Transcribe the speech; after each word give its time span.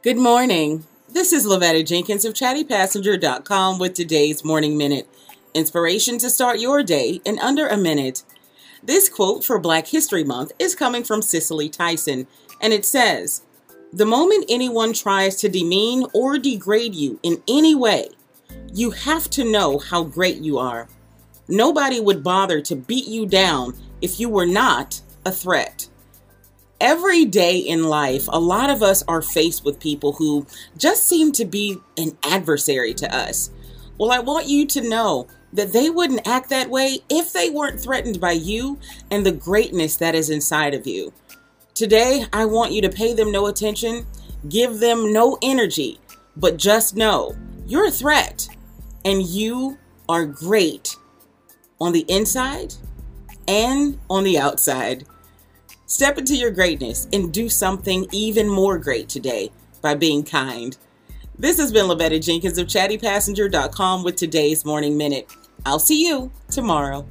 Good 0.00 0.16
morning. 0.16 0.86
This 1.08 1.32
is 1.32 1.44
Lavetta 1.44 1.84
Jenkins 1.84 2.24
of 2.24 2.32
chattypassenger.com 2.32 3.80
with 3.80 3.94
today's 3.94 4.44
Morning 4.44 4.78
Minute. 4.78 5.08
Inspiration 5.54 6.18
to 6.18 6.30
start 6.30 6.60
your 6.60 6.84
day 6.84 7.20
in 7.24 7.36
under 7.40 7.66
a 7.66 7.76
minute. 7.76 8.22
This 8.80 9.08
quote 9.08 9.42
for 9.42 9.58
Black 9.58 9.88
History 9.88 10.22
Month 10.22 10.52
is 10.60 10.76
coming 10.76 11.02
from 11.02 11.20
Cicely 11.20 11.68
Tyson, 11.68 12.28
and 12.60 12.72
it 12.72 12.84
says, 12.84 13.42
The 13.92 14.06
moment 14.06 14.44
anyone 14.48 14.92
tries 14.92 15.34
to 15.40 15.48
demean 15.48 16.06
or 16.14 16.38
degrade 16.38 16.94
you 16.94 17.18
in 17.24 17.42
any 17.48 17.74
way, 17.74 18.10
you 18.72 18.92
have 18.92 19.28
to 19.30 19.50
know 19.50 19.80
how 19.80 20.04
great 20.04 20.36
you 20.36 20.58
are. 20.58 20.88
Nobody 21.48 21.98
would 21.98 22.22
bother 22.22 22.60
to 22.60 22.76
beat 22.76 23.08
you 23.08 23.26
down 23.26 23.74
if 24.00 24.20
you 24.20 24.28
were 24.28 24.46
not 24.46 25.00
a 25.26 25.32
threat. 25.32 25.88
Every 26.80 27.24
day 27.24 27.58
in 27.58 27.84
life, 27.84 28.26
a 28.28 28.38
lot 28.38 28.70
of 28.70 28.82
us 28.82 29.02
are 29.08 29.20
faced 29.20 29.64
with 29.64 29.80
people 29.80 30.12
who 30.12 30.46
just 30.76 31.08
seem 31.08 31.32
to 31.32 31.44
be 31.44 31.78
an 31.96 32.16
adversary 32.22 32.94
to 32.94 33.14
us. 33.14 33.50
Well, 33.98 34.12
I 34.12 34.20
want 34.20 34.46
you 34.46 34.64
to 34.66 34.88
know 34.88 35.26
that 35.52 35.72
they 35.72 35.90
wouldn't 35.90 36.28
act 36.28 36.50
that 36.50 36.70
way 36.70 37.00
if 37.08 37.32
they 37.32 37.50
weren't 37.50 37.80
threatened 37.80 38.20
by 38.20 38.32
you 38.32 38.78
and 39.10 39.26
the 39.26 39.32
greatness 39.32 39.96
that 39.96 40.14
is 40.14 40.30
inside 40.30 40.72
of 40.72 40.86
you. 40.86 41.12
Today, 41.74 42.24
I 42.32 42.44
want 42.44 42.72
you 42.72 42.82
to 42.82 42.88
pay 42.88 43.12
them 43.12 43.32
no 43.32 43.46
attention, 43.46 44.06
give 44.48 44.78
them 44.78 45.12
no 45.12 45.36
energy, 45.42 45.98
but 46.36 46.58
just 46.58 46.94
know 46.94 47.36
you're 47.66 47.88
a 47.88 47.90
threat 47.90 48.48
and 49.04 49.22
you 49.22 49.78
are 50.08 50.26
great 50.26 50.96
on 51.80 51.92
the 51.92 52.04
inside 52.08 52.74
and 53.48 53.98
on 54.08 54.22
the 54.22 54.38
outside. 54.38 55.04
Step 55.88 56.18
into 56.18 56.36
your 56.36 56.50
greatness 56.50 57.08
and 57.14 57.32
do 57.32 57.48
something 57.48 58.06
even 58.12 58.46
more 58.46 58.76
great 58.78 59.08
today 59.08 59.50
by 59.80 59.94
being 59.94 60.22
kind. 60.22 60.76
This 61.38 61.56
has 61.56 61.72
been 61.72 61.86
Lavetta 61.86 62.22
Jenkins 62.22 62.58
of 62.58 62.66
chattypassenger.com 62.66 64.04
with 64.04 64.16
today's 64.16 64.66
Morning 64.66 64.98
Minute. 64.98 65.34
I'll 65.64 65.78
see 65.78 66.06
you 66.06 66.30
tomorrow. 66.50 67.06